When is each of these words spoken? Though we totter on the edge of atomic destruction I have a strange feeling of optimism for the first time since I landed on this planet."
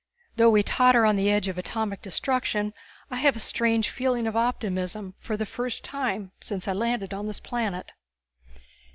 Though 0.35 0.49
we 0.49 0.63
totter 0.63 1.05
on 1.05 1.15
the 1.15 1.29
edge 1.29 1.47
of 1.47 1.59
atomic 1.59 2.01
destruction 2.01 2.73
I 3.11 3.17
have 3.17 3.35
a 3.35 3.39
strange 3.39 3.91
feeling 3.91 4.25
of 4.25 4.35
optimism 4.35 5.13
for 5.19 5.37
the 5.37 5.45
first 5.45 5.83
time 5.83 6.31
since 6.41 6.67
I 6.67 6.73
landed 6.73 7.13
on 7.13 7.27
this 7.27 7.39
planet." 7.39 7.93